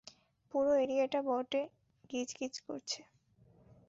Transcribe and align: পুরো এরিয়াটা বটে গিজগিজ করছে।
পুরো 0.51 0.71
এরিয়াটা 0.75 1.19
বটে 1.27 1.61
গিজগিজ 2.09 2.53
করছে। 2.67 2.99